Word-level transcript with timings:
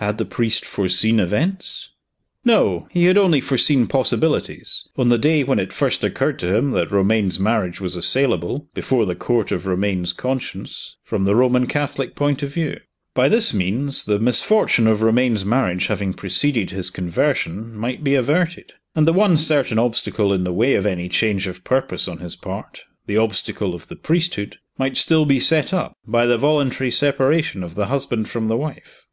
Had 0.00 0.18
the 0.18 0.24
priest 0.24 0.64
foreseen 0.64 1.20
events? 1.20 1.90
No 2.44 2.88
he 2.90 3.04
had 3.04 3.16
only 3.16 3.40
foreseen 3.40 3.86
possibilities, 3.86 4.88
on 4.96 5.08
the 5.08 5.18
day 5.18 5.44
when 5.44 5.60
it 5.60 5.72
first 5.72 6.02
occurred 6.02 6.40
to 6.40 6.52
him 6.56 6.72
that 6.72 6.90
Romayne's 6.90 7.38
marriage 7.38 7.80
was 7.80 7.94
assailable, 7.94 8.68
before 8.74 9.06
the 9.06 9.14
court 9.14 9.52
of 9.52 9.66
Romayne's 9.68 10.12
conscience, 10.12 10.96
from 11.04 11.22
the 11.22 11.36
Roman 11.36 11.68
Catholic 11.68 12.16
point 12.16 12.42
of 12.42 12.52
view. 12.52 12.80
By 13.14 13.28
this 13.28 13.54
means, 13.54 14.04
the 14.04 14.18
misfortune 14.18 14.88
of 14.88 15.00
Romayne's 15.02 15.44
marriage 15.44 15.86
having 15.86 16.12
preceded 16.12 16.70
his 16.72 16.90
conversion 16.90 17.72
might 17.76 18.02
be 18.02 18.16
averted; 18.16 18.72
and 18.96 19.06
the 19.06 19.12
one 19.12 19.36
certain 19.36 19.78
obstacle 19.78 20.32
in 20.32 20.42
the 20.42 20.52
way 20.52 20.74
of 20.74 20.86
any 20.86 21.08
change 21.08 21.46
of 21.46 21.62
purpose 21.62 22.08
on 22.08 22.18
his 22.18 22.34
part 22.34 22.82
the 23.06 23.16
obstacle 23.16 23.76
of 23.76 23.86
the 23.86 23.94
priesthood 23.94 24.56
might 24.76 24.96
still 24.96 25.24
be 25.24 25.38
set 25.38 25.72
up, 25.72 25.96
by 26.04 26.26
the 26.26 26.36
voluntary 26.36 26.90
separation 26.90 27.62
of 27.62 27.76
the 27.76 27.86
husband 27.86 28.28
from 28.28 28.48
the 28.48 28.56
wife. 28.56 29.06